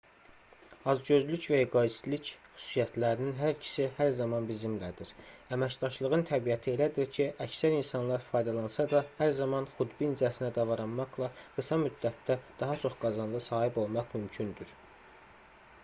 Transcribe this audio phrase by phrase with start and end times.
[0.91, 5.11] acgözlük və eqoistlik xüsusiyyətlərinin hər ikisi hər zaman bizimlədir
[5.57, 12.81] əməkdaşlığın təbiəti elədir ki əksər insanlar faydalansa da hər zaman xudbincəsinə davranmaqla qısa müddətdə daha
[12.87, 14.75] çox qazanca sahib olmaq mümkündür